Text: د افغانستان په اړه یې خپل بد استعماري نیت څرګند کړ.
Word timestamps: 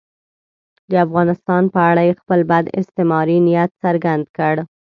د 0.91 0.93
افغانستان 1.05 1.63
په 1.73 1.79
اړه 1.91 2.01
یې 2.07 2.13
خپل 2.21 2.39
بد 2.51 2.65
استعماري 2.79 3.37
نیت 3.47 3.71
څرګند 3.83 4.23
کړ. 4.37 4.55